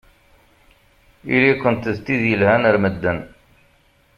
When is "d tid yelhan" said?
1.95-2.63